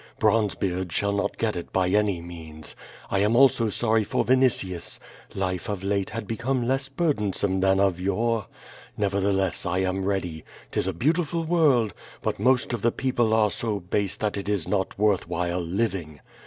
[0.17, 2.75] Bronzebeard shall not get it by any means.
[3.09, 4.97] 1 am also sorry for Vinitius.
[5.35, 8.47] Life of late had become less burdensome than of yore.
[8.97, 10.43] Nevertheless I am ready.
[10.71, 11.93] ^Tis a beautiful world,
[12.23, 16.19] but most of the people are so base that it is not worth while living.